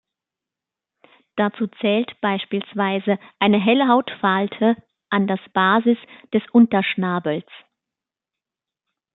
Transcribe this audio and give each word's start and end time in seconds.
Dazu 1.35 1.67
zählt 1.79 2.19
beispielsweise 2.21 3.19
eine 3.37 3.63
helle 3.63 3.87
Hautfalte 3.87 4.75
an 5.11 5.27
das 5.27 5.39
Basis 5.53 5.99
des 6.33 6.41
Unterschnabels. 6.51 7.45